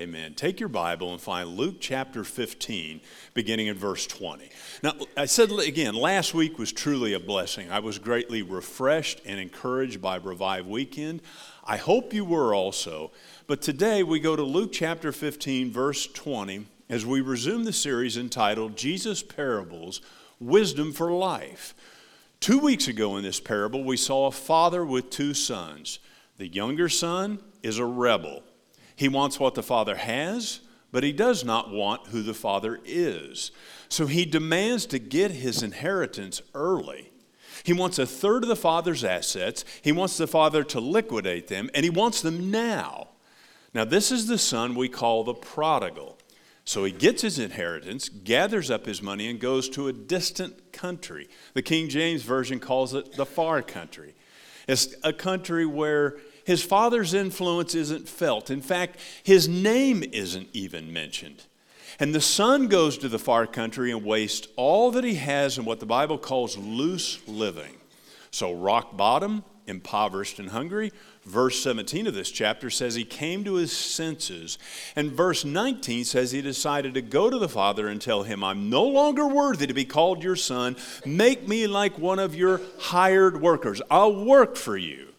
[0.00, 0.32] Amen.
[0.32, 3.02] Take your Bible and find Luke chapter 15,
[3.34, 4.48] beginning at verse 20.
[4.82, 7.70] Now, I said again, last week was truly a blessing.
[7.70, 11.20] I was greatly refreshed and encouraged by Revive Weekend.
[11.66, 13.10] I hope you were also.
[13.46, 18.16] But today we go to Luke chapter 15, verse 20, as we resume the series
[18.16, 20.00] entitled Jesus Parables
[20.40, 21.74] Wisdom for Life.
[22.40, 25.98] Two weeks ago in this parable, we saw a father with two sons.
[26.38, 28.44] The younger son is a rebel.
[29.00, 30.60] He wants what the Father has,
[30.92, 33.50] but he does not want who the Father is.
[33.88, 37.10] So he demands to get his inheritance early.
[37.64, 39.64] He wants a third of the Father's assets.
[39.80, 43.08] He wants the Father to liquidate them, and he wants them now.
[43.72, 46.18] Now, this is the son we call the prodigal.
[46.66, 51.26] So he gets his inheritance, gathers up his money, and goes to a distant country.
[51.54, 54.14] The King James Version calls it the far country.
[54.68, 56.18] It's a country where
[56.50, 58.50] his father's influence isn't felt.
[58.50, 61.44] In fact, his name isn't even mentioned.
[62.00, 65.64] And the son goes to the far country and wastes all that he has in
[65.64, 67.76] what the Bible calls loose living.
[68.32, 70.90] So, rock bottom, impoverished and hungry.
[71.24, 74.58] Verse 17 of this chapter says he came to his senses.
[74.96, 78.68] And verse 19 says he decided to go to the Father and tell him, I'm
[78.68, 80.74] no longer worthy to be called your son.
[81.06, 83.80] Make me like one of your hired workers.
[83.88, 85.10] I'll work for you.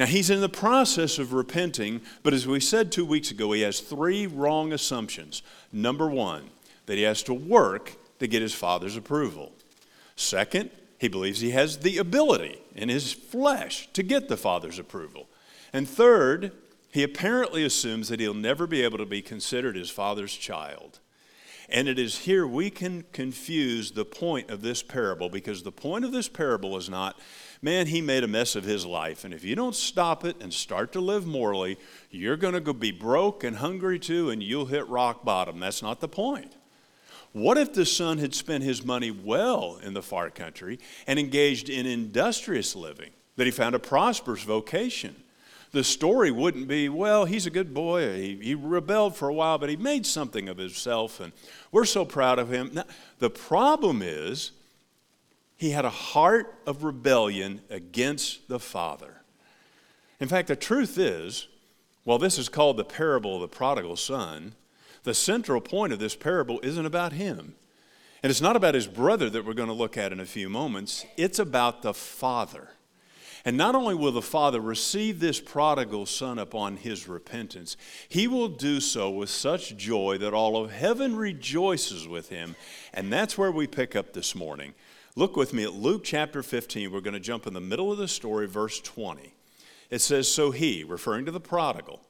[0.00, 3.60] Now, he's in the process of repenting, but as we said two weeks ago, he
[3.60, 5.42] has three wrong assumptions.
[5.74, 6.48] Number one,
[6.86, 9.52] that he has to work to get his father's approval.
[10.16, 15.28] Second, he believes he has the ability in his flesh to get the father's approval.
[15.70, 16.52] And third,
[16.90, 20.99] he apparently assumes that he'll never be able to be considered his father's child.
[21.70, 26.04] And it is here we can confuse the point of this parable because the point
[26.04, 27.18] of this parable is not
[27.62, 29.24] man, he made a mess of his life.
[29.24, 31.78] And if you don't stop it and start to live morally,
[32.10, 35.60] you're going to go be broke and hungry too, and you'll hit rock bottom.
[35.60, 36.56] That's not the point.
[37.32, 41.68] What if the son had spent his money well in the far country and engaged
[41.68, 45.22] in industrious living, that he found a prosperous vocation?
[45.72, 48.14] The story wouldn't be, well, he's a good boy.
[48.14, 51.32] He, he rebelled for a while, but he made something of himself, and
[51.70, 52.70] we're so proud of him.
[52.72, 52.84] Now,
[53.20, 54.52] the problem is,
[55.56, 59.22] he had a heart of rebellion against the Father.
[60.18, 61.48] In fact, the truth is,
[62.04, 64.54] while this is called the parable of the prodigal son,
[65.02, 67.54] the central point of this parable isn't about him.
[68.22, 70.48] And it's not about his brother that we're going to look at in a few
[70.48, 72.70] moments, it's about the Father.
[73.44, 77.76] And not only will the Father receive this prodigal son upon his repentance,
[78.08, 82.56] he will do so with such joy that all of heaven rejoices with him.
[82.92, 84.74] And that's where we pick up this morning.
[85.16, 86.92] Look with me at Luke chapter 15.
[86.92, 89.34] We're going to jump in the middle of the story, verse 20.
[89.88, 92.00] It says, So he, referring to the prodigal,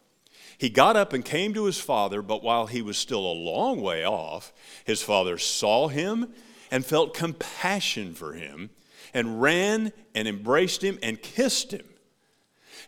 [0.59, 3.81] he got up and came to his father, but while he was still a long
[3.81, 4.53] way off,
[4.85, 6.35] his father saw him
[6.71, 8.71] and felt compassion for him
[9.13, 11.87] and ran and embraced him and kissed him.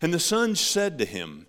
[0.01, 1.47] And the son said to him,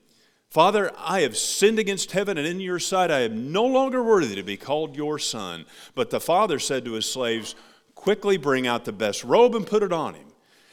[0.54, 3.10] Father, I have sinned against heaven and in your sight.
[3.10, 5.66] I am no longer worthy to be called your son.
[5.96, 7.56] But the father said to his slaves,
[7.96, 10.28] Quickly bring out the best robe and put it on him,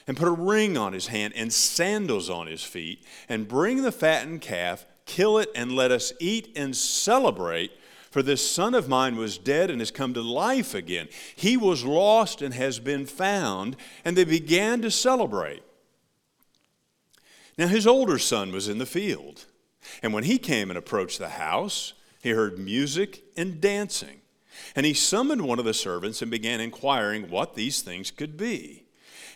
[0.06, 3.92] and put a ring on his hand and sandals on his feet, and bring the
[3.92, 7.72] fattened calf, kill it, and let us eat and celebrate.
[8.10, 11.08] For this son of mine was dead and has come to life again.
[11.36, 13.76] He was lost and has been found.
[14.04, 15.62] And they began to celebrate.
[17.56, 19.46] Now his older son was in the field.
[20.02, 24.20] And when he came and approached the house, he heard music and dancing.
[24.74, 28.84] And he summoned one of the servants and began inquiring what these things could be.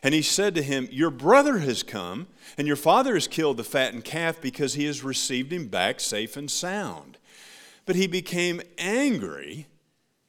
[0.02, 2.26] And he said to him, Your brother has come,
[2.58, 6.36] and your father has killed the fattened calf because he has received him back safe
[6.36, 7.18] and sound.
[7.86, 9.66] But he became angry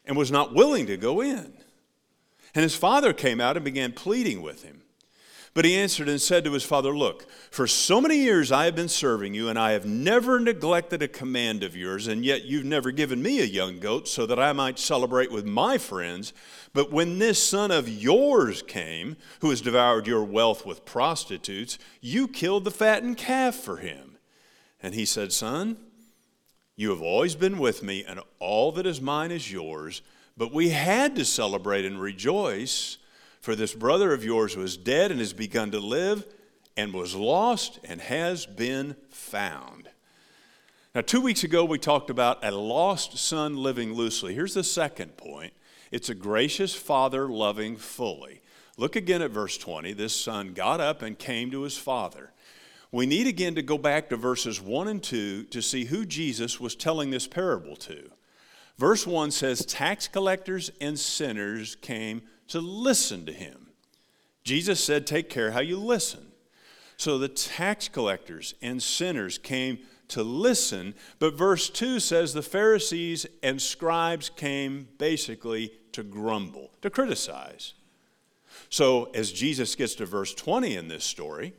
[0.05, 1.53] and was not willing to go in.
[2.53, 4.81] And his father came out and began pleading with him.
[5.55, 8.75] But he answered and said to his father, Look, for so many years I have
[8.75, 12.65] been serving you, and I have never neglected a command of yours, and yet you've
[12.65, 16.33] never given me a young goat so that I might celebrate with my friends.
[16.73, 22.27] But when this son of yours came, who has devoured your wealth with prostitutes, you
[22.27, 24.17] killed the fattened calf for him.
[24.83, 25.77] And he said, Son,
[26.75, 30.01] you have always been with me, and all that is mine is yours.
[30.37, 32.97] But we had to celebrate and rejoice
[33.45, 36.25] for this brother of yours was dead and has begun to live,
[36.75, 39.87] and was lost and has been found.
[40.95, 44.33] Now, two weeks ago, we talked about a lost son living loosely.
[44.33, 45.53] Here's the second point
[45.91, 48.41] it's a gracious father loving fully.
[48.77, 49.93] Look again at verse 20.
[49.93, 52.31] This son got up and came to his father.
[52.95, 56.61] We need again to go back to verses 1 and 2 to see who Jesus
[56.61, 58.09] was telling this parable to.
[58.77, 63.67] Verse 1 says, Tax collectors and sinners came to listen to him.
[64.45, 66.27] Jesus said, Take care how you listen.
[66.95, 73.25] So the tax collectors and sinners came to listen, but verse 2 says the Pharisees
[73.43, 77.73] and scribes came basically to grumble, to criticize.
[78.69, 81.55] So as Jesus gets to verse 20 in this story,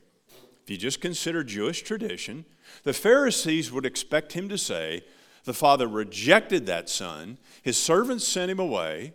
[0.66, 2.44] if you just consider Jewish tradition,
[2.82, 5.04] the Pharisees would expect him to say,
[5.44, 9.12] The father rejected that son, his servants sent him away,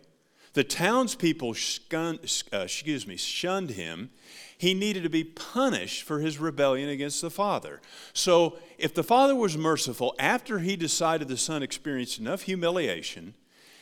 [0.54, 2.20] the townspeople shunned,
[2.54, 4.08] uh, excuse me, shunned him.
[4.56, 7.82] He needed to be punished for his rebellion against the father.
[8.14, 13.34] So, if the father was merciful after he decided the son experienced enough humiliation,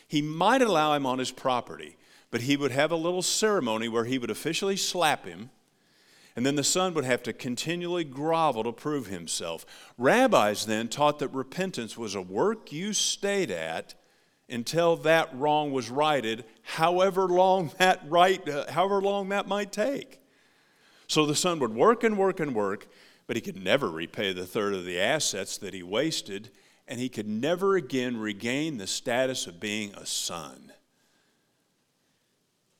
[0.09, 1.97] he might allow him on his property,
[2.33, 5.51] but he would have a little ceremony where he would officially slap him
[6.37, 9.67] and then the son would have to continually grovel to prove himself.
[9.99, 13.94] Rabbis then taught that repentance was a work you stayed at
[14.49, 20.21] until that wrong was righted, however long that right, uh, however long that might take.
[21.06, 22.87] So the son would work and work and work,
[23.26, 26.50] but he could never repay the third of the assets that he wasted,
[26.87, 30.73] and he could never again regain the status of being a son.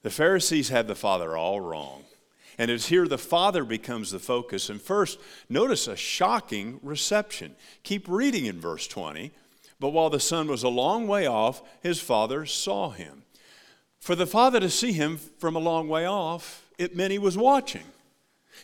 [0.03, 2.05] The Pharisees had the father all wrong.
[2.61, 4.69] And it's here the Father becomes the focus.
[4.69, 5.19] And first,
[5.49, 7.57] notice a shocking reception.
[7.85, 9.31] Keep reading in verse 20.
[9.81, 13.23] But while the Son was a long way off, his Father saw him.
[13.99, 17.39] For the Father to see him from a long way off, it meant he was
[17.39, 17.85] watching.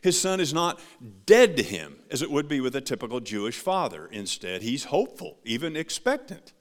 [0.02, 0.78] His son is not
[1.24, 4.10] dead to him, as it would be with a typical Jewish father.
[4.12, 6.52] Instead, he's hopeful, even expectant.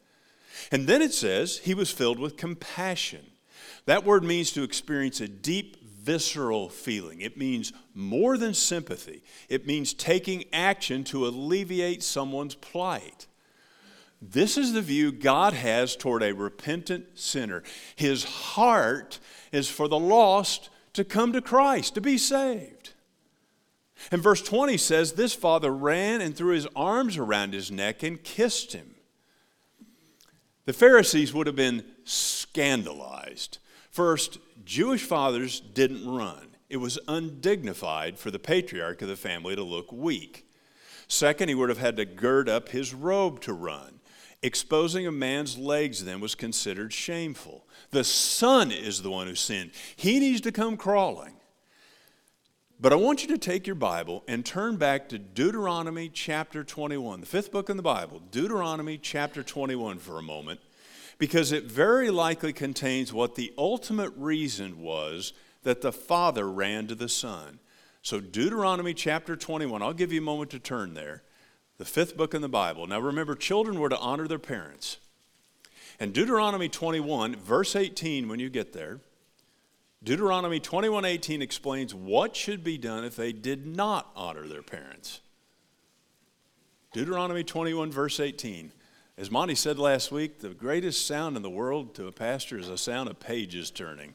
[0.71, 3.25] And then it says he was filled with compassion.
[3.87, 7.19] That word means to experience a deep visceral feeling.
[7.19, 13.25] It means more than sympathy, it means taking action to alleviate someone's plight.
[14.21, 17.63] This is the view God has toward a repentant sinner.
[17.95, 19.19] His heart
[19.51, 22.93] is for the lost to come to Christ, to be saved.
[24.11, 28.23] And verse 20 says, This father ran and threw his arms around his neck and
[28.23, 28.95] kissed him.
[30.65, 33.59] The Pharisees would have been scandalized.
[33.95, 36.57] First, Jewish fathers didn't run.
[36.69, 40.45] It was undignified for the patriarch of the family to look weak.
[41.07, 44.01] Second, he would have had to gird up his robe to run.
[44.43, 47.65] Exposing a man's legs then was considered shameful.
[47.91, 49.71] The son is the one who sinned.
[49.95, 51.37] He needs to come crawling.
[52.77, 57.21] But I want you to take your Bible and turn back to Deuteronomy chapter 21,
[57.21, 60.59] the fifth book in the Bible, Deuteronomy chapter 21 for a moment
[61.17, 65.33] because it very likely contains what the ultimate reason was
[65.63, 67.59] that the Father ran to the Son.
[68.01, 71.23] So, Deuteronomy chapter 21, I'll give you a moment to turn there,
[71.77, 72.85] the fifth book in the Bible.
[72.85, 74.97] Now, remember, children were to honor their parents.
[75.99, 78.99] And Deuteronomy 21, verse 18, when you get there,
[80.03, 85.21] Deuteronomy 21 18 explains what should be done if they did not honor their parents.
[86.93, 88.71] Deuteronomy 21, verse 18.
[89.17, 92.67] As Monty said last week, the greatest sound in the world to a pastor is
[92.67, 94.13] a sound of pages turning.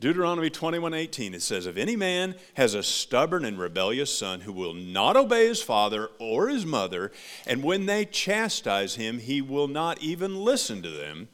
[0.00, 4.74] Deuteronomy 21:18 it says if any man has a stubborn and rebellious son who will
[4.74, 7.12] not obey his father or his mother
[7.46, 11.28] and when they chastise him he will not even listen to them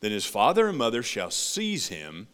[0.00, 2.26] then his father and mother shall seize him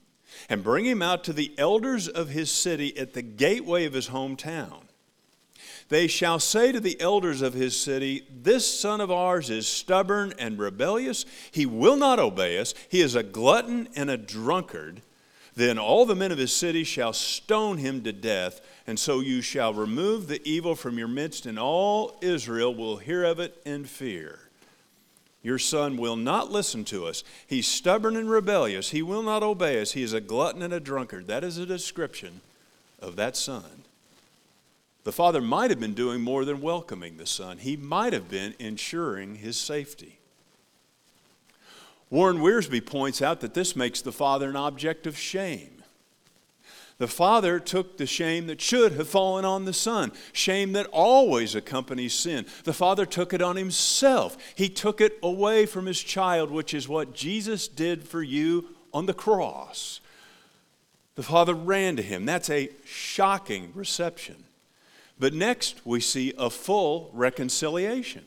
[0.49, 4.11] and bring him out to the elders of his city at the gateway of his
[4.11, 4.85] hometown
[5.89, 10.33] they shall say to the elders of his city, This son of ours is stubborn
[10.39, 11.25] and rebellious.
[11.51, 12.75] He will not obey us.
[12.89, 15.03] He is a glutton and a drunkard.
[15.55, 19.43] Then all the men of his city shall stone him to death, and so you
[19.43, 23.85] shall remove the evil from your midst, and all Israel will hear of it in
[23.85, 24.39] fear.
[25.43, 27.25] Your son will not listen to us.
[27.47, 28.91] He's stubborn and rebellious.
[28.91, 29.93] He will not obey us.
[29.93, 31.27] He is a glutton and a drunkard.
[31.27, 32.41] That is a description
[33.01, 33.82] of that son.
[35.05, 38.55] The father might have been doing more than welcoming the son, he might have been
[38.59, 40.19] ensuring his safety.
[42.11, 45.83] Warren Wiersbe points out that this makes the father an object of shame.
[46.99, 51.55] The father took the shame that should have fallen on the son, shame that always
[51.55, 52.47] accompanies sin.
[52.65, 54.37] The father took it on himself.
[54.55, 59.07] He took it away from his child, which is what Jesus did for you on
[59.07, 60.01] the cross.
[61.15, 62.25] The father ran to him.
[62.25, 64.45] That's a shocking reception.
[65.19, 68.25] But next, we see a full reconciliation.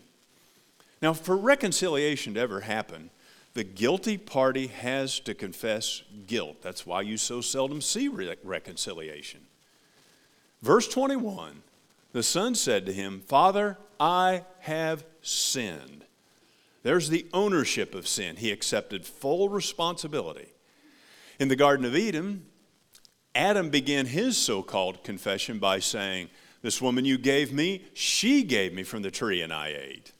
[1.01, 3.09] Now, for reconciliation to ever happen,
[3.53, 6.57] the guilty party has to confess guilt.
[6.61, 9.41] That's why you so seldom see re- reconciliation.
[10.61, 11.63] Verse 21
[12.11, 16.05] The son said to him, Father, I have sinned.
[16.83, 18.35] There's the ownership of sin.
[18.35, 20.49] He accepted full responsibility.
[21.39, 22.45] In the Garden of Eden,
[23.33, 26.29] Adam began his so called confession by saying,
[26.65, 30.13] This woman you gave me, she gave me from the tree and I ate.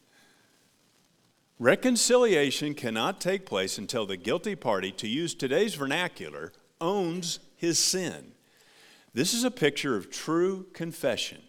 [1.57, 8.33] Reconciliation cannot take place until the guilty party, to use today's vernacular, owns his sin.
[9.11, 11.41] This is a picture of true confession.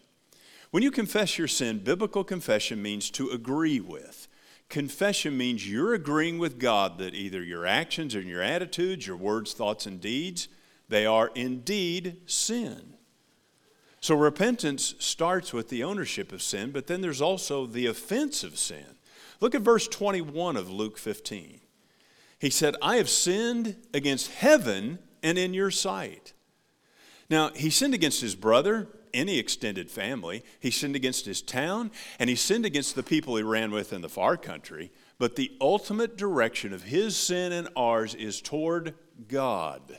[0.71, 4.29] When you confess your sin, biblical confession means to agree with.
[4.71, 9.53] Confession means you're agreeing with God that either your actions and your attitudes, your words,
[9.53, 10.49] thoughts, and deeds,
[10.89, 12.96] they are indeed sin.
[14.07, 18.57] So repentance starts with the ownership of sin, but then there's also the offense of
[18.57, 18.99] sin.
[19.41, 21.59] Look at verse 21 of Luke 15.
[22.39, 26.35] He said, I have sinned against heaven and in your sight.
[27.29, 30.45] Now, he sinned against his brother, any extended family.
[30.61, 34.03] He sinned against his town, and he sinned against the people he ran with in
[34.03, 34.93] the far country.
[35.19, 38.95] But the ultimate direction of his sin and ours is toward
[39.27, 39.99] God.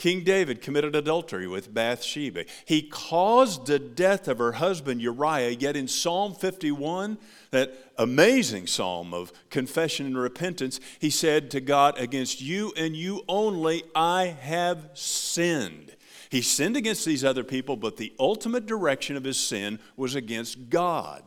[0.00, 2.46] King David committed adultery with Bathsheba.
[2.64, 7.18] He caused the death of her husband Uriah, yet in Psalm 51,
[7.50, 13.24] that amazing psalm of confession and repentance, he said to God, Against you and you
[13.28, 15.94] only I have sinned.
[16.30, 20.70] He sinned against these other people, but the ultimate direction of his sin was against
[20.70, 21.24] God.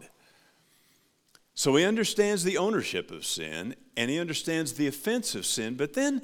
[1.53, 5.93] So he understands the ownership of sin and he understands the offense of sin, but
[5.93, 6.23] then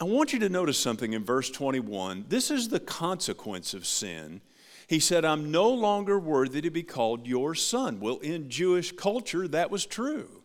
[0.00, 2.26] I want you to notice something in verse 21.
[2.28, 4.40] This is the consequence of sin.
[4.86, 7.98] He said, I'm no longer worthy to be called your son.
[7.98, 10.42] Well, in Jewish culture, that was true.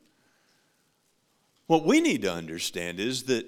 [1.67, 3.45] What we need to understand is that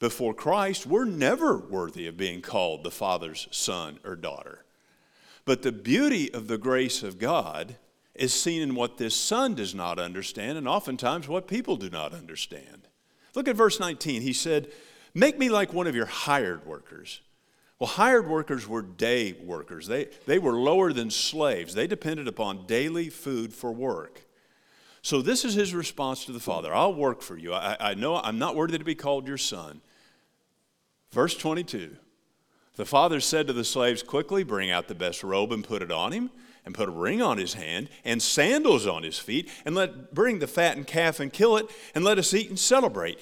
[0.00, 4.64] before Christ, we're never worthy of being called the Father's son or daughter.
[5.44, 7.76] But the beauty of the grace of God
[8.14, 12.12] is seen in what this son does not understand, and oftentimes what people do not
[12.12, 12.88] understand.
[13.34, 14.22] Look at verse 19.
[14.22, 14.68] He said,
[15.14, 17.20] Make me like one of your hired workers.
[17.78, 19.86] Well, hired workers were day workers.
[19.86, 21.74] They, they were lower than slaves.
[21.74, 24.22] They depended upon daily food for work.
[25.02, 27.52] So this is his response to the father I'll work for you.
[27.52, 29.82] I, I know I'm not worthy to be called your son.
[31.12, 31.96] Verse 22
[32.76, 35.92] The father said to the slaves, Quickly bring out the best robe and put it
[35.92, 36.30] on him,
[36.64, 40.38] and put a ring on his hand, and sandals on his feet, and let bring
[40.38, 43.18] the fattened calf and kill it, and let us eat and celebrate.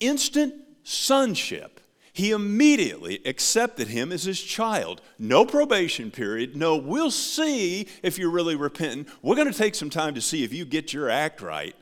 [0.00, 1.80] Instant sonship.
[2.12, 5.00] He immediately accepted him as his child.
[5.18, 6.54] No probation period.
[6.54, 9.08] No, we'll see if you're really repentant.
[9.20, 11.74] We're going to take some time to see if you get your act right.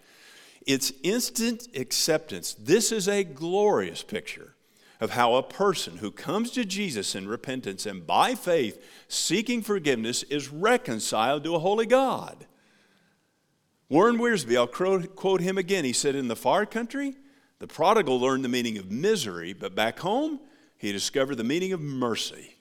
[0.67, 2.55] It's instant acceptance.
[2.55, 4.55] This is a glorious picture
[5.03, 10.23] of how a person who comes to Jesus in repentance and by faith seeking forgiveness
[10.25, 12.47] is reconciled to a holy God.
[13.89, 14.67] Warren Wiersbe, I'll
[15.09, 15.85] quote him again.
[15.85, 17.17] He said, In the far country,
[17.63, 20.41] the prodigal learned the meaning of misery, but back home,
[20.79, 22.57] he discovered the meaning of mercy.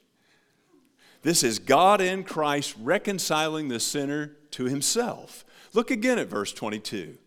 [1.24, 5.44] This is God in Christ reconciling the sinner to himself.
[5.74, 7.18] Look again at verse 22.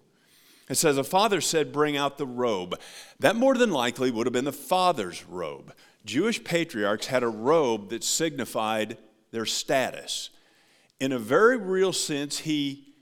[0.68, 2.78] It says, A father said, Bring out the robe.
[3.18, 5.74] That more than likely would have been the father's robe.
[6.04, 8.98] Jewish patriarchs had a robe that signified
[9.32, 10.30] their status.
[11.00, 12.94] In a very real sense, he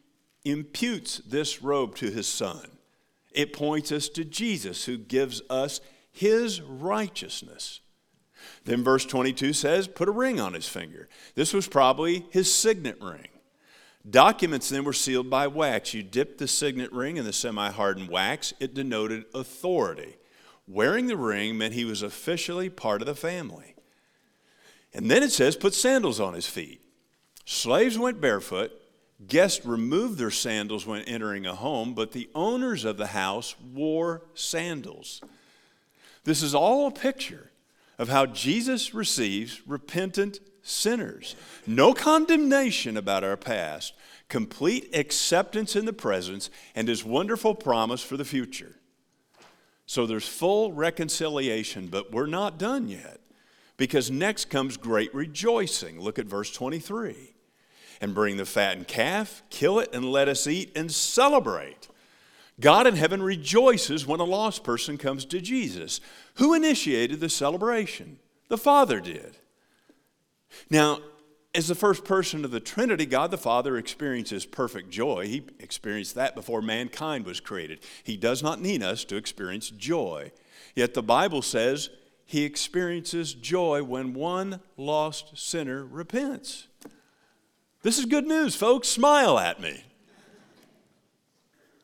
[0.46, 2.71] imputes this robe to his son.
[3.34, 7.80] It points us to Jesus who gives us his righteousness.
[8.64, 11.08] Then verse 22 says, put a ring on his finger.
[11.34, 13.28] This was probably his signet ring.
[14.08, 15.94] Documents then were sealed by wax.
[15.94, 20.16] You dipped the signet ring in the semi hardened wax, it denoted authority.
[20.66, 23.74] Wearing the ring meant he was officially part of the family.
[24.92, 26.82] And then it says, put sandals on his feet.
[27.44, 28.72] Slaves went barefoot,
[29.28, 34.22] Guests removed their sandals when entering a home, but the owners of the house wore
[34.34, 35.20] sandals.
[36.24, 37.50] This is all a picture
[37.98, 41.36] of how Jesus receives repentant sinners.
[41.66, 43.94] No condemnation about our past,
[44.28, 48.76] complete acceptance in the presence, and his wonderful promise for the future.
[49.86, 53.20] So there's full reconciliation, but we're not done yet
[53.76, 56.00] because next comes great rejoicing.
[56.00, 57.34] Look at verse 23
[58.02, 61.88] and bring the fattened calf, kill it, and let us eat and celebrate.
[62.60, 66.00] God in heaven rejoices when a lost person comes to Jesus.
[66.34, 68.18] Who initiated the celebration?
[68.48, 69.38] The Father did.
[70.68, 70.98] Now,
[71.54, 75.26] as the first person of the Trinity, God the Father experiences perfect joy.
[75.26, 77.80] He experienced that before mankind was created.
[78.02, 80.32] He does not need us to experience joy.
[80.74, 81.90] Yet the Bible says
[82.24, 86.66] he experiences joy when one lost sinner repents.
[87.82, 88.88] This is good news, folks.
[88.88, 89.84] Smile at me.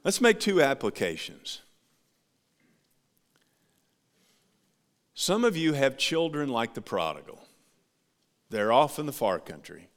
[0.05, 1.61] Let's make two applications.
[5.13, 7.41] Some of you have children like the prodigal.
[8.51, 9.89] They're off in the far country,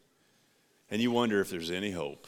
[0.89, 2.27] and you wonder if there's any hope.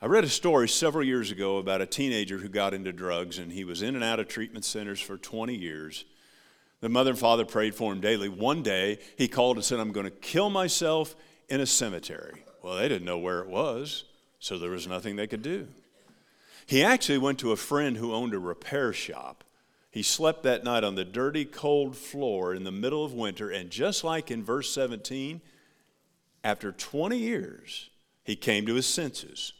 [0.00, 3.52] I read a story several years ago about a teenager who got into drugs, and
[3.52, 6.04] he was in and out of treatment centers for 20 years.
[6.80, 8.28] The mother and father prayed for him daily.
[8.28, 11.14] One day, he called and said, I'm going to kill myself
[11.48, 12.44] in a cemetery.
[12.62, 14.04] Well, they didn't know where it was,
[14.38, 15.68] so there was nothing they could do.
[16.66, 19.44] He actually went to a friend who owned a repair shop.
[19.90, 23.70] He slept that night on the dirty, cold floor in the middle of winter, and
[23.70, 25.40] just like in verse 17,
[26.44, 27.90] after 20 years,
[28.22, 29.52] he came to his senses.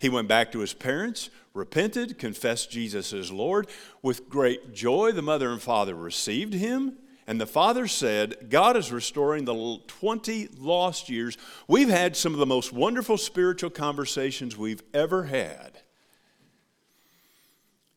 [0.00, 3.66] He went back to his parents, repented, confessed Jesus as Lord.
[4.02, 6.98] With great joy, the mother and father received him.
[7.26, 11.36] And the father said, God is restoring the 20 lost years.
[11.66, 15.80] We've had some of the most wonderful spiritual conversations we've ever had.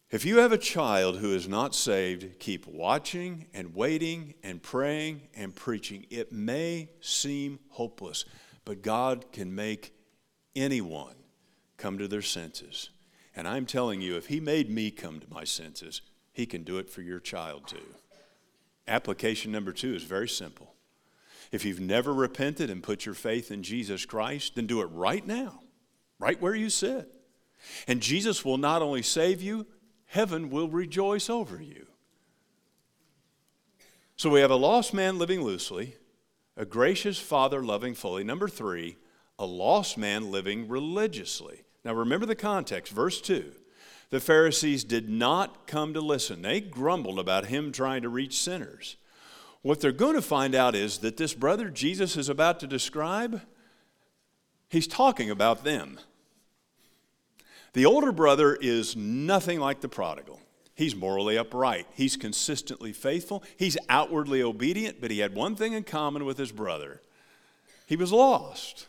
[0.10, 5.28] If you have a child who is not saved, keep watching and waiting and praying
[5.36, 6.08] and preaching.
[6.10, 8.26] It may seem hopeless,
[8.66, 9.94] but God can make
[10.56, 11.14] anyone
[11.78, 12.90] come to their senses.
[13.36, 16.78] And I'm telling you, if He made me come to my senses, He can do
[16.78, 17.78] it for your child too.
[18.88, 20.74] Application number two is very simple.
[21.52, 25.26] If you've never repented and put your faith in Jesus Christ, then do it right
[25.26, 25.62] now,
[26.20, 27.08] right where you sit.
[27.88, 29.66] And Jesus will not only save you,
[30.06, 31.88] heaven will rejoice over you.
[34.16, 35.96] So we have a lost man living loosely,
[36.58, 38.24] a gracious father loving fully.
[38.24, 38.98] Number three,
[39.38, 41.64] a lost man living religiously.
[41.90, 43.52] Now remember the context, verse 2.
[44.12, 46.44] The Pharisees did not come to listen.
[46.44, 48.96] They grumbled about him trying to reach sinners.
[49.64, 53.42] What they're going to find out is that this brother Jesus is about to describe,
[54.70, 56.00] he's talking about them.
[57.74, 60.42] The older brother is nothing like the prodigal.
[60.76, 61.88] He's morally upright.
[61.96, 63.44] He's consistently faithful.
[63.58, 67.02] He's outwardly obedient, but he had one thing in common with his brother
[67.88, 68.86] he was lost.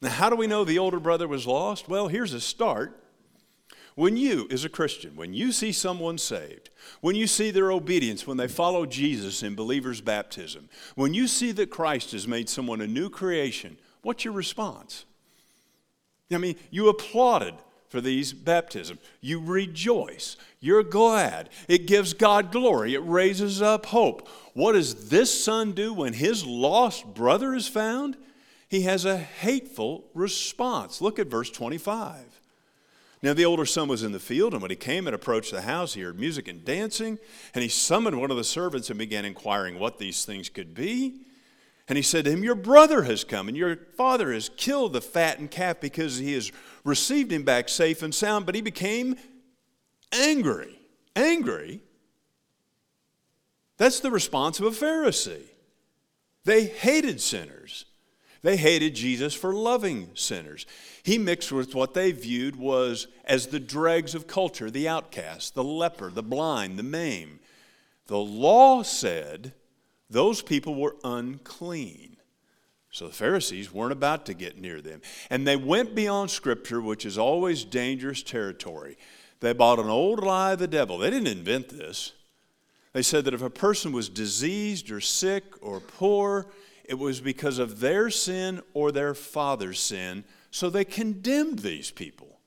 [0.00, 1.88] Now, how do we know the older brother was lost?
[1.88, 3.02] Well, here's a start.
[3.96, 8.28] When you, as a Christian, when you see someone saved, when you see their obedience,
[8.28, 12.80] when they follow Jesus in believer's baptism, when you see that Christ has made someone
[12.80, 15.04] a new creation, what's your response?
[16.30, 17.54] I mean, you applauded
[17.88, 19.00] for these baptisms.
[19.20, 20.36] You rejoice.
[20.60, 21.48] You're glad.
[21.66, 22.94] It gives God glory.
[22.94, 24.28] It raises up hope.
[24.54, 28.16] What does this son do when his lost brother is found?
[28.68, 31.00] He has a hateful response.
[31.00, 32.40] Look at verse 25.
[33.20, 35.62] Now, the older son was in the field, and when he came and approached the
[35.62, 37.18] house, he heard music and dancing,
[37.52, 41.22] and he summoned one of the servants and began inquiring what these things could be.
[41.88, 45.00] And he said to him, Your brother has come, and your father has killed the
[45.00, 46.52] fattened calf because he has
[46.84, 48.46] received him back safe and sound.
[48.46, 49.16] But he became
[50.12, 50.78] angry.
[51.16, 51.80] Angry?
[53.78, 55.46] That's the response of a Pharisee.
[56.44, 57.86] They hated sinners.
[58.42, 60.66] They hated Jesus for loving sinners.
[61.02, 65.64] He mixed with what they viewed was as the dregs of culture, the outcast, the
[65.64, 67.40] leper, the blind, the maimed.
[68.06, 69.52] The law said
[70.08, 72.16] those people were unclean.
[72.90, 75.02] So the Pharisees weren't about to get near them.
[75.28, 78.96] And they went beyond Scripture, which is always dangerous territory.
[79.40, 80.98] They bought an old lie of the devil.
[80.98, 82.12] They didn't invent this.
[82.92, 86.46] They said that if a person was diseased or sick or poor,
[86.88, 90.24] it was because of their sin or their father's sin.
[90.50, 92.40] So they condemned these people.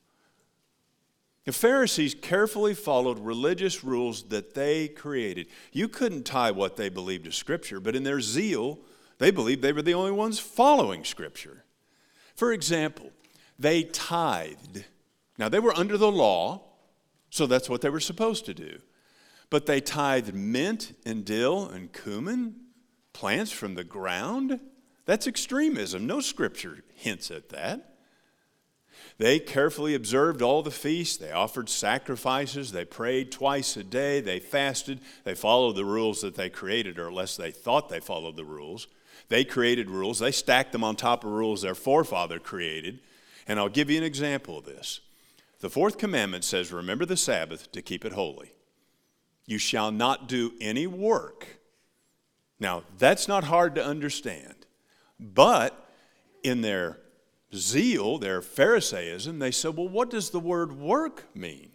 [1.45, 5.47] The Pharisees carefully followed religious rules that they created.
[5.71, 8.79] You couldn't tie what they believed to Scripture, but in their zeal,
[9.17, 11.63] they believed they were the only ones following Scripture.
[12.35, 13.11] For example,
[13.57, 14.85] they tithed.
[15.37, 16.63] Now, they were under the law,
[17.29, 18.79] so that's what they were supposed to do.
[19.49, 22.55] But they tithed mint and dill and cumin,
[23.21, 24.59] plants from the ground.
[25.05, 26.07] That's extremism.
[26.07, 27.93] No scripture hints at that.
[29.19, 31.17] They carefully observed all the feasts.
[31.17, 32.71] They offered sacrifices.
[32.71, 34.21] They prayed twice a day.
[34.21, 35.01] They fasted.
[35.23, 38.87] They followed the rules that they created, or less they thought they followed the rules.
[39.29, 40.17] They created rules.
[40.17, 43.01] They stacked them on top of rules their forefather created.
[43.47, 44.99] And I'll give you an example of this.
[45.59, 48.53] The fourth commandment says, Remember the Sabbath to keep it holy.
[49.45, 51.60] You shall not do any work.
[52.61, 54.67] Now, that's not hard to understand.
[55.19, 55.89] But
[56.43, 56.99] in their
[57.53, 61.71] zeal, their Pharisaism, they said, well, what does the word work mean?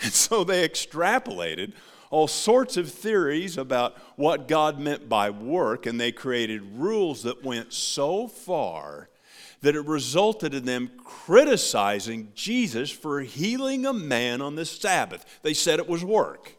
[0.00, 1.72] And so they extrapolated
[2.10, 7.44] all sorts of theories about what God meant by work, and they created rules that
[7.44, 9.08] went so far
[9.60, 15.24] that it resulted in them criticizing Jesus for healing a man on the Sabbath.
[15.42, 16.55] They said it was work.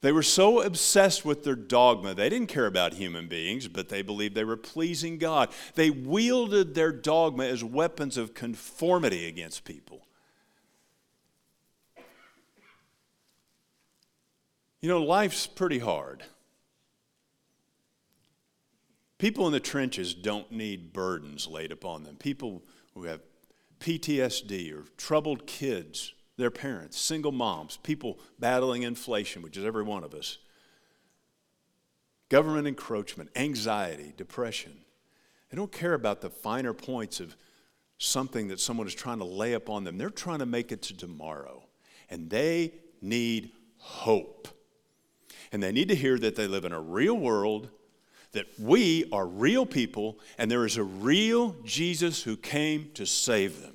[0.00, 4.02] They were so obsessed with their dogma, they didn't care about human beings, but they
[4.02, 5.50] believed they were pleasing God.
[5.74, 10.06] They wielded their dogma as weapons of conformity against people.
[14.80, 16.22] You know, life's pretty hard.
[19.18, 22.14] People in the trenches don't need burdens laid upon them.
[22.14, 22.62] People
[22.94, 23.20] who have
[23.80, 30.04] PTSD or troubled kids, their parents, single moms, people battling inflation, which is every one
[30.04, 30.38] of us,
[32.30, 34.72] government encroachment, anxiety, depression.
[35.50, 37.36] They don't care about the finer points of
[37.98, 39.98] something that someone is trying to lay upon them.
[39.98, 41.64] They're trying to make it to tomorrow.
[42.08, 42.72] And they
[43.02, 44.48] need hope.
[45.52, 47.68] And they need to hear that they live in a real world
[48.32, 53.62] that we are real people and there is a real Jesus who came to save
[53.62, 53.74] them.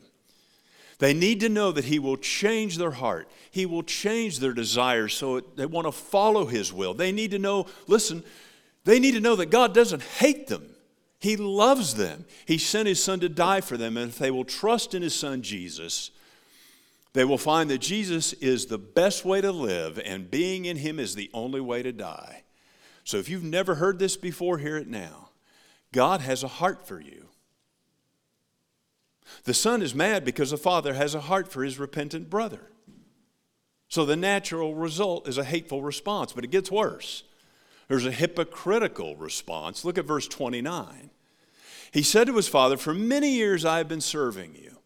[0.99, 3.29] They need to know that He will change their heart.
[3.51, 6.93] He will change their desires so they want to follow His will.
[6.93, 8.23] They need to know, listen,
[8.85, 10.69] they need to know that God doesn't hate them.
[11.19, 12.25] He loves them.
[12.45, 13.97] He sent His Son to die for them.
[13.97, 16.11] And if they will trust in His Son Jesus,
[17.13, 20.99] they will find that Jesus is the best way to live and being in Him
[20.99, 22.43] is the only way to die.
[23.03, 25.29] So if you've never heard this before, hear it now.
[25.91, 27.27] God has a heart for you.
[29.43, 32.71] The son is mad because the father has a heart for his repentant brother.
[33.89, 37.23] So the natural result is a hateful response, but it gets worse.
[37.87, 39.85] There's a hypocritical response.
[39.85, 41.09] Look at verse 29.
[41.91, 44.77] He said to his father, For many years I have been serving you.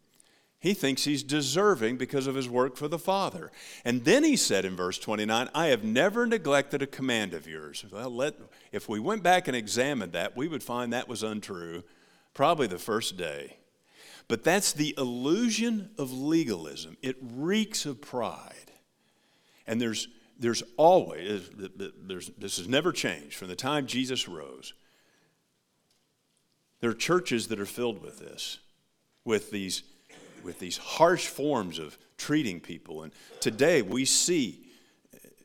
[0.60, 3.52] He thinks he's deserving because of his work for the Father.
[3.84, 7.84] And then he said in verse 29, I have never neglected a command of yours.
[7.90, 8.34] Well, let,
[8.72, 11.84] if we went back and examined that, we would find that was untrue
[12.34, 13.56] probably the first day.
[14.28, 16.96] But that's the illusion of legalism.
[17.02, 18.72] It reeks of pride.
[19.66, 21.50] And there's, there's always,
[22.06, 24.74] there's, this has never changed from the time Jesus rose.
[26.80, 28.58] There are churches that are filled with this,
[29.24, 29.82] with these
[30.42, 33.02] with these harsh forms of treating people.
[33.02, 34.64] And today we see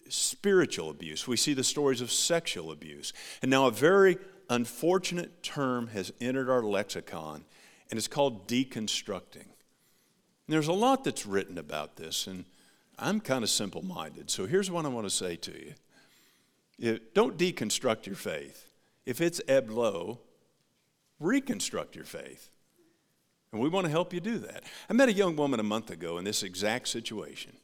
[0.09, 3.13] spiritual abuse, we see the stories of sexual abuse.
[3.41, 4.17] And now a very
[4.49, 7.45] unfortunate term has entered our lexicon,
[7.93, 9.35] and it's called deconstructing.
[9.35, 12.45] And there's a lot that's written about this, and
[12.97, 14.31] I'm kind of simple minded.
[14.31, 15.73] So here's what I want to say to
[16.79, 18.65] you don't deconstruct your faith.
[19.05, 20.21] If it's ebbed low,
[21.19, 22.49] reconstruct your faith.
[23.51, 24.63] And we want to help you do that.
[24.89, 27.57] I met a young woman a month ago in this exact situation.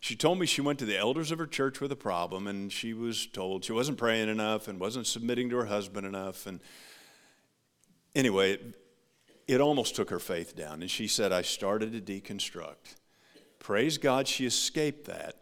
[0.00, 2.70] She told me she went to the elders of her church with a problem, and
[2.70, 6.46] she was told she wasn't praying enough and wasn't submitting to her husband enough.
[6.46, 6.60] And
[8.14, 8.58] anyway,
[9.46, 10.82] it almost took her faith down.
[10.82, 12.96] And she said, I started to deconstruct.
[13.58, 15.36] Praise God, she escaped that,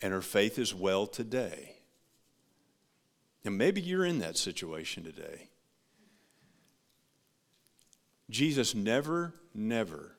[0.00, 1.76] and her faith is well today.
[3.44, 5.48] And maybe you're in that situation today.
[8.28, 10.16] Jesus never, never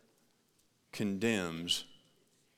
[0.91, 1.85] condemns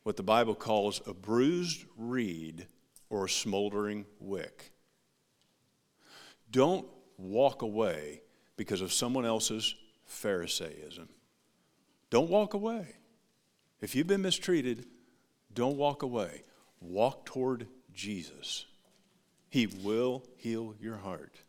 [0.03, 2.67] what the Bible calls a bruised reed
[3.09, 4.71] or a smoldering wick.
[6.51, 8.21] Don't walk away
[8.55, 9.75] because of someone else's
[10.09, 11.07] Pharisaism.
[12.09, 12.95] Don't walk away.
[13.81, 14.85] If you've been mistreated,
[15.53, 16.43] don't walk away.
[16.81, 18.65] Walk toward Jesus.
[19.49, 21.41] He will heal your heart.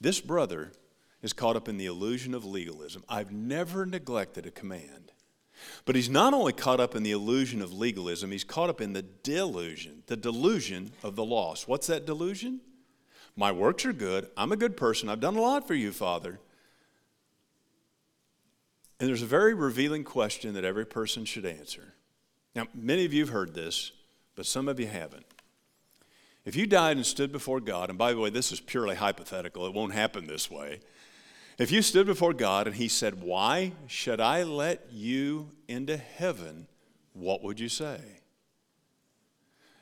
[0.00, 0.72] This brother
[1.22, 3.04] is caught up in the illusion of legalism.
[3.08, 5.12] I've never neglected a command.
[5.84, 8.92] But he's not only caught up in the illusion of legalism, he's caught up in
[8.92, 11.66] the delusion, the delusion of the lost.
[11.66, 12.60] What's that delusion?
[13.34, 14.28] My works are good.
[14.36, 15.08] I'm a good person.
[15.08, 16.40] I've done a lot for you, Father.
[18.98, 21.94] And there's a very revealing question that every person should answer.
[22.54, 23.92] Now, many of you have heard this,
[24.34, 25.26] but some of you haven't.
[26.46, 29.66] If you died and stood before God, and by the way, this is purely hypothetical,
[29.66, 30.80] it won't happen this way.
[31.58, 36.68] If you stood before God and He said, Why should I let you into heaven?
[37.12, 38.00] What would you say?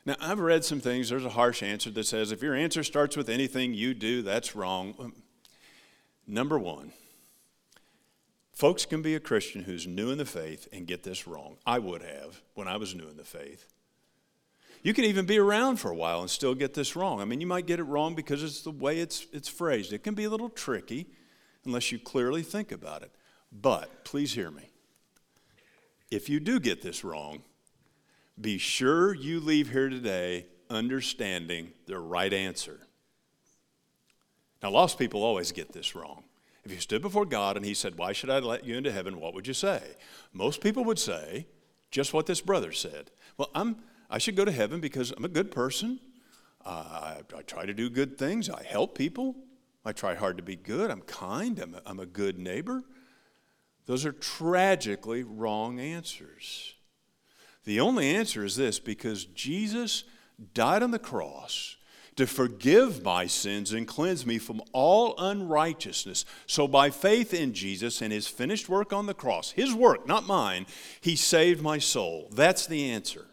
[0.05, 1.09] Now, I've read some things.
[1.09, 4.55] There's a harsh answer that says, If your answer starts with anything you do, that's
[4.55, 5.13] wrong.
[6.27, 6.93] Number one,
[8.55, 11.57] folks can be a Christian who's new in the faith and get this wrong.
[11.65, 13.67] I would have when I was new in the faith.
[14.81, 17.19] You can even be around for a while and still get this wrong.
[17.19, 19.93] I mean, you might get it wrong because it's the way it's, it's phrased.
[19.93, 21.07] It can be a little tricky
[21.65, 23.11] unless you clearly think about it.
[23.51, 24.69] But please hear me.
[26.11, 27.41] If you do get this wrong,
[28.39, 32.79] be sure you leave here today understanding the right answer.
[34.61, 36.23] Now, lost people always get this wrong.
[36.65, 39.19] If you stood before God and He said, Why should I let you into heaven?
[39.19, 39.81] What would you say?
[40.33, 41.47] Most people would say,
[41.91, 43.11] just what this brother said.
[43.37, 43.77] Well, I'm,
[44.09, 45.99] I should go to heaven because I'm a good person.
[46.65, 48.49] Uh, I, I, try to do good things.
[48.49, 49.35] I help people.
[49.85, 50.89] I try hard to be good.
[50.89, 51.59] I'm kind.
[51.59, 52.83] I'm a, I'm a good neighbor.
[53.85, 56.73] Those are tragically wrong answers.
[57.65, 60.03] The only answer is this because Jesus
[60.53, 61.77] died on the cross
[62.15, 66.25] to forgive my sins and cleanse me from all unrighteousness.
[66.47, 70.25] So, by faith in Jesus and his finished work on the cross, his work, not
[70.25, 70.65] mine,
[71.01, 72.29] he saved my soul.
[72.31, 73.25] That's the answer.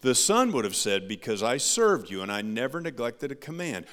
[0.00, 3.86] The son would have said, Because I served you and I never neglected a command.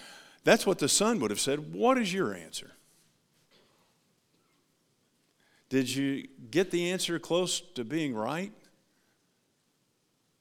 [0.44, 1.74] That's what the son would have said.
[1.74, 2.72] What is your answer?
[5.70, 8.52] Did you get the answer close to being right?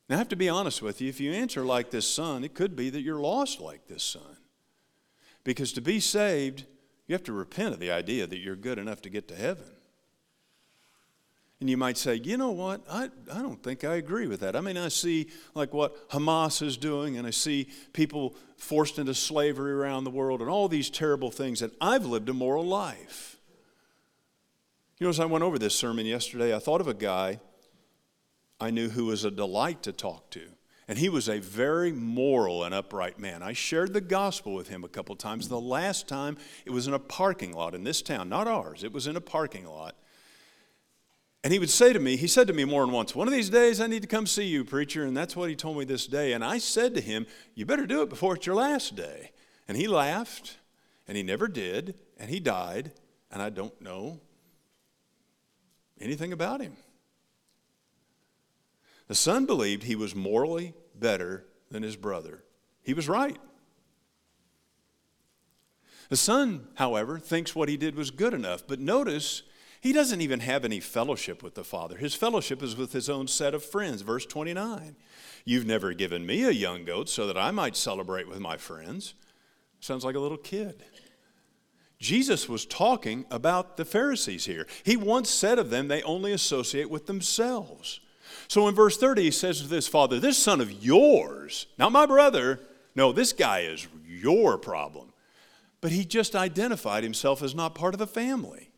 [0.09, 1.09] Now, I have to be honest with you.
[1.09, 4.39] If you answer like this son, it could be that you're lost like this son.
[5.45, 6.65] Because to be saved,
[7.07, 9.67] you have to repent of the idea that you're good enough to get to heaven.
[11.61, 12.83] And you might say, you know what?
[12.89, 14.55] I, I don't think I agree with that.
[14.55, 19.13] I mean, I see like what Hamas is doing, and I see people forced into
[19.13, 23.39] slavery around the world, and all these terrible things, and I've lived a moral life.
[24.99, 27.41] You know, as I went over this sermon yesterday, I thought of a guy
[28.61, 30.49] I knew who was a delight to talk to.
[30.89, 33.43] And he was a very moral and upright man.
[33.43, 35.49] I shared the gospel with him a couple times.
[35.49, 38.93] The last time, it was in a parking lot in this town, not ours, it
[38.93, 39.97] was in a parking lot.
[41.45, 43.35] And he would say to me, he said to me more than once, One of
[43.35, 45.05] these days I need to come see you, preacher.
[45.05, 46.33] And that's what he told me this day.
[46.33, 49.31] And I said to him, You better do it before it's your last day.
[49.69, 50.57] And he laughed,
[51.07, 52.93] and he never did, and he died.
[53.31, 54.21] And I don't know
[56.01, 56.77] anything about him.
[59.09, 62.45] The son believed he was morally better than his brother.
[62.83, 63.39] He was right.
[66.09, 68.67] The son, however, thinks what he did was good enough.
[68.67, 69.43] But notice,
[69.81, 71.97] he doesn't even have any fellowship with the Father.
[71.97, 74.03] His fellowship is with his own set of friends.
[74.03, 74.97] Verse 29
[75.45, 79.15] You've never given me a young goat so that I might celebrate with my friends.
[79.81, 80.83] Sounds like a little kid.
[81.99, 84.67] Jesus was talking about the Pharisees here.
[84.85, 88.01] He once said of them, they only associate with themselves.
[88.49, 92.07] So in verse 30, he says to this father, This son of yours, not my
[92.07, 92.61] brother,
[92.95, 95.13] no, this guy is your problem.
[95.81, 98.71] But he just identified himself as not part of the family.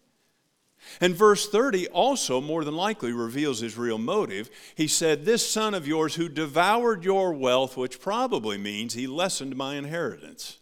[1.00, 4.50] And verse 30 also more than likely reveals his real motive.
[4.74, 9.56] He said, This son of yours who devoured your wealth, which probably means he lessened
[9.56, 10.58] my inheritance.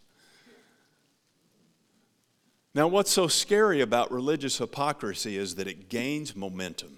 [2.75, 6.98] Now, what's so scary about religious hypocrisy is that it gains momentum.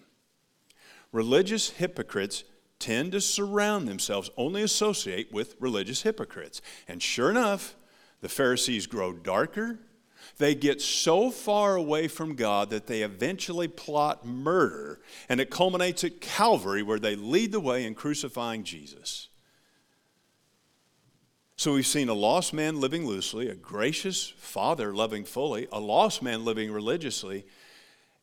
[1.12, 2.44] Religious hypocrites
[2.78, 6.62] tend to surround themselves, only associate with religious hypocrites.
[6.88, 7.76] And sure enough,
[8.20, 9.78] the Pharisees grow darker.
[10.38, 16.04] They get so far away from God that they eventually plot murder, and it culminates
[16.04, 19.28] at Calvary where they lead the way in crucifying Jesus.
[21.56, 26.22] So we've seen a lost man living loosely, a gracious father loving fully, a lost
[26.22, 27.44] man living religiously,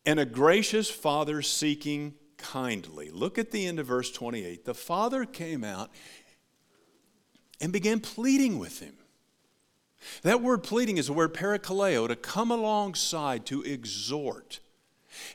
[0.08, 3.10] and a gracious father seeking kindly.
[3.10, 4.66] Look at the end of verse 28.
[4.66, 5.90] The father came out
[7.60, 8.94] and began pleading with him.
[10.22, 14.60] That word pleading is the word parakaleo, to come alongside, to exhort.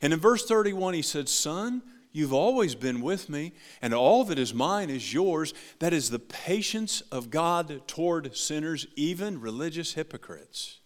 [0.00, 1.82] And in verse 31, he said, Son,
[2.14, 5.54] You've always been with me, and all that is mine is yours.
[5.78, 10.80] That is the patience of God toward sinners, even religious hypocrites.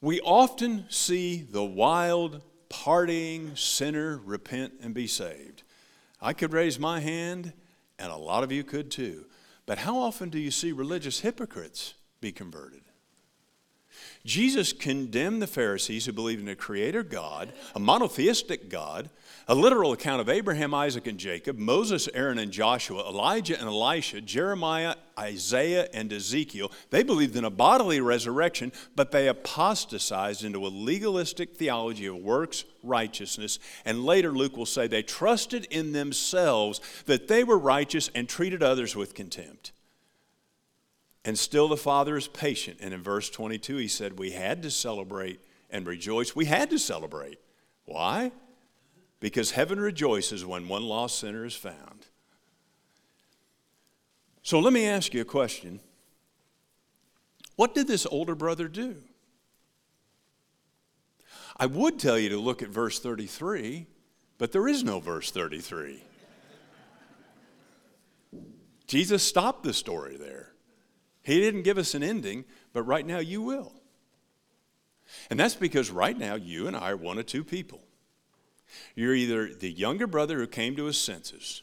[0.00, 5.62] We often see the wild, partying sinner repent and be saved.
[6.20, 7.52] I could raise my hand,
[7.98, 9.26] and a lot of you could too.
[9.66, 12.82] But how often do you see religious hypocrites be converted?
[14.24, 19.08] Jesus condemned the Pharisees who believed in a creator God, a monotheistic God,
[19.48, 24.20] a literal account of Abraham, Isaac, and Jacob, Moses, Aaron, and Joshua, Elijah and Elisha,
[24.20, 26.70] Jeremiah, Isaiah, and Ezekiel.
[26.90, 32.64] They believed in a bodily resurrection, but they apostatized into a legalistic theology of works
[32.82, 33.58] righteousness.
[33.84, 38.62] And later, Luke will say they trusted in themselves that they were righteous and treated
[38.62, 39.72] others with contempt.
[41.24, 42.78] And still the Father is patient.
[42.80, 46.36] And in verse 22, he said, We had to celebrate and rejoice.
[46.36, 47.40] We had to celebrate.
[47.84, 48.32] Why?
[49.18, 52.06] Because heaven rejoices when one lost sinner is found.
[54.46, 55.80] So let me ask you a question.
[57.56, 59.02] What did this older brother do?
[61.56, 63.88] I would tell you to look at verse 33,
[64.38, 66.00] But there is no verse 33.
[68.86, 70.52] Jesus stopped the story there.
[71.24, 73.72] He didn't give us an ending, but right now you will.
[75.28, 77.82] And that's because right now you and I are one of two people.
[78.94, 81.62] You're either the younger brother who came to his senses.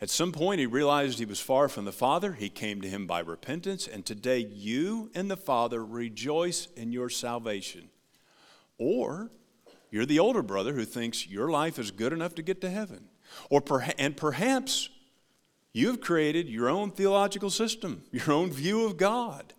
[0.00, 2.32] At some point, he realized he was far from the Father.
[2.32, 3.86] He came to him by repentance.
[3.86, 7.90] And today, you and the Father rejoice in your salvation.
[8.78, 9.30] Or
[9.90, 13.08] you're the older brother who thinks your life is good enough to get to heaven.
[13.50, 14.88] Or perha- and perhaps
[15.72, 19.52] you've created your own theological system, your own view of God.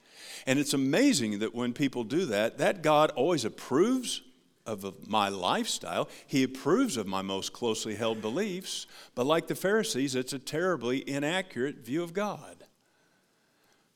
[0.46, 4.22] And it's amazing that when people do that, that God always approves
[4.66, 6.10] of my lifestyle.
[6.26, 8.88] He approves of my most closely held beliefs.
[9.16, 12.64] But like the Pharisees, it's a terribly inaccurate view of God.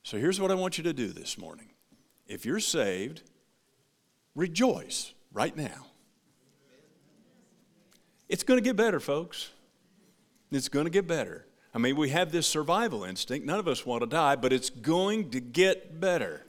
[0.02, 1.70] So here's what I want you to do this morning.
[2.26, 3.22] If you're saved,
[4.34, 5.86] rejoice right now.
[8.28, 9.50] It's going to get better, folks.
[10.50, 11.46] It's going to get better.
[11.74, 13.46] I mean, we have this survival instinct.
[13.46, 16.44] None of us want to die, but it's going to get better.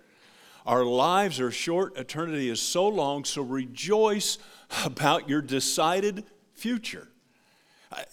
[0.69, 4.38] Our lives are short, eternity is so long, so rejoice
[4.86, 7.08] about your decided future.
[7.91, 8.05] I,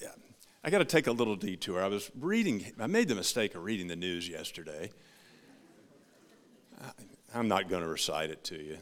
[0.65, 1.83] I got to take a little detour.
[1.83, 4.89] I was reading, I made the mistake of reading the news yesterday.
[7.35, 8.79] I, am not going to recite it to you,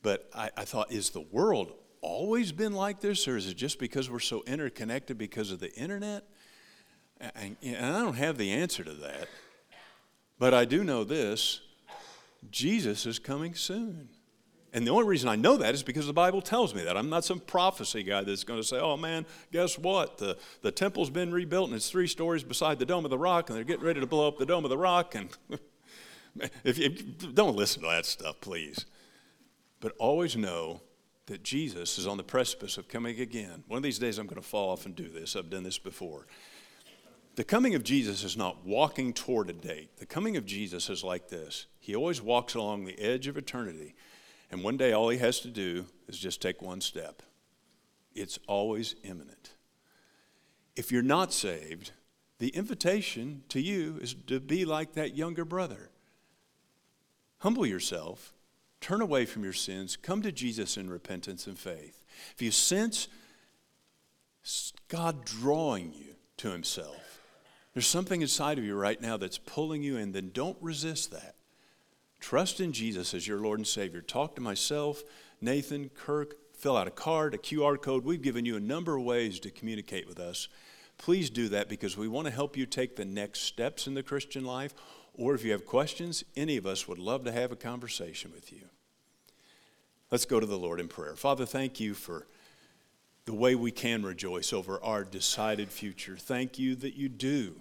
[0.00, 3.78] but I, I thought, is the world always been like this, or is it just
[3.78, 6.24] because we're so interconnected because of the internet?
[7.34, 9.28] And, and I don't have the answer to that.
[10.38, 11.60] But I do know this
[12.50, 14.08] Jesus is coming soon.
[14.72, 16.96] And the only reason I know that is because the Bible tells me that.
[16.96, 20.18] I'm not some prophecy guy that's going to say, oh man, guess what?
[20.18, 23.50] The, the temple's been rebuilt and it's three stories beside the Dome of the Rock
[23.50, 25.16] and they're getting ready to blow up the Dome of the Rock.
[25.16, 25.28] And
[26.64, 28.86] if you, don't listen to that stuff, please.
[29.80, 30.82] But always know
[31.26, 33.64] that Jesus is on the precipice of coming again.
[33.66, 35.34] One of these days I'm going to fall off and do this.
[35.34, 36.26] I've done this before.
[37.36, 39.96] The coming of Jesus is not walking toward a date.
[39.98, 43.96] The coming of Jesus is like this He always walks along the edge of eternity,
[44.48, 47.20] and one day all He has to do is just take one step.
[48.14, 49.54] It's always imminent.
[50.76, 51.90] If you're not saved,
[52.38, 55.90] the invitation to you is to be like that younger brother.
[57.38, 58.34] Humble yourself,
[58.80, 62.04] turn away from your sins, come to Jesus in repentance and faith.
[62.36, 63.08] If you sense
[64.86, 67.20] God drawing you to Himself,
[67.74, 71.34] there's something inside of you right now that's pulling you in, then don't resist that.
[72.20, 74.02] Trust in Jesus as your Lord and Savior.
[74.02, 75.02] Talk to myself,
[75.40, 78.04] Nathan, Kirk, fill out a card, a QR code.
[78.04, 80.48] We've given you a number of ways to communicate with us.
[80.98, 84.02] Please do that because we want to help you take the next steps in the
[84.02, 84.74] Christian life.
[85.14, 88.52] Or if you have questions, any of us would love to have a conversation with
[88.52, 88.62] you.
[90.10, 91.16] Let's go to the Lord in prayer.
[91.16, 92.26] Father, thank you for
[93.24, 96.16] the way we can rejoice over our decided future.
[96.18, 97.54] Thank you that you do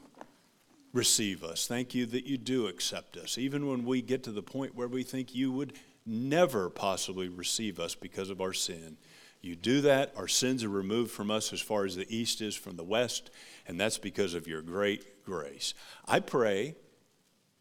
[0.93, 1.67] receive us.
[1.67, 3.37] Thank you that you do accept us.
[3.37, 5.73] Even when we get to the point where we think you would
[6.05, 8.97] never possibly receive us because of our sin,
[9.41, 10.13] you do that.
[10.17, 13.29] Our sins are removed from us as far as the east is from the west,
[13.67, 15.73] and that's because of your great grace.
[16.07, 16.75] I pray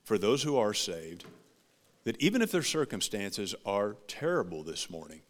[0.05, 1.25] for those who are saved
[2.05, 5.21] that even if their circumstances are terrible this morning,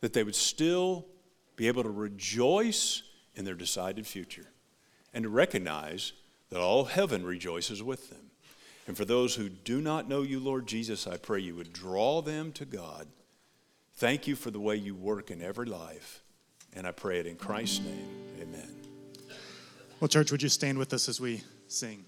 [0.00, 1.06] that they would still
[1.56, 3.02] be able to rejoice
[3.34, 4.46] in their decided future
[5.12, 6.12] and to recognize
[6.50, 8.30] that all heaven rejoices with them.
[8.86, 12.20] And for those who do not know you, Lord Jesus, I pray you would draw
[12.20, 13.08] them to God.
[13.94, 16.22] Thank you for the way you work in every life.
[16.74, 18.08] And I pray it in Christ's name.
[18.42, 18.68] Amen.
[20.00, 22.04] Well, church, would you stand with us as we sing?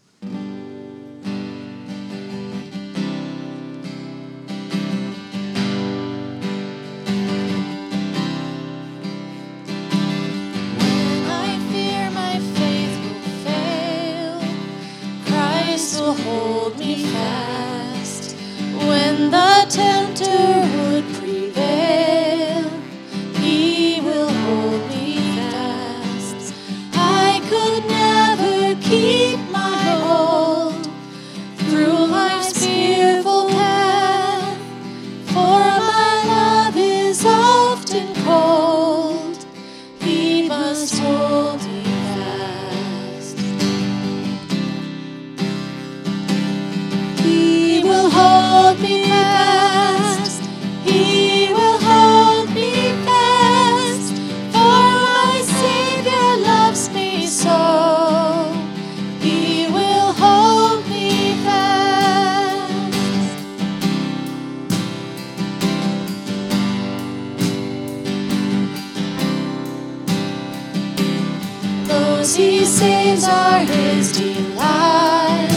[72.35, 75.49] he saves are his delight.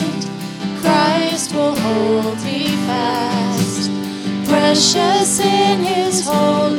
[0.81, 3.89] Christ will hold me fast,
[4.47, 6.78] precious in his holy.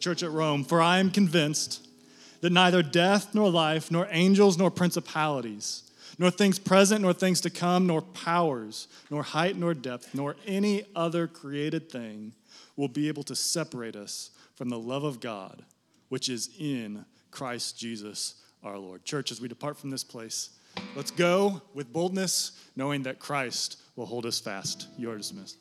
[0.00, 1.86] church at Rome, for I am convinced
[2.40, 5.82] that neither death nor life, nor angels nor principalities,
[6.18, 10.84] nor things present nor things to come, nor powers, nor height nor depth, nor any
[10.96, 12.32] other created thing
[12.76, 15.62] will be able to separate us from the love of God,
[16.08, 19.04] which is in Christ Jesus our Lord.
[19.04, 20.50] Church, as we depart from this place,
[20.94, 24.88] let's go with boldness, knowing that Christ will hold us fast.
[24.98, 25.58] You are dismissed.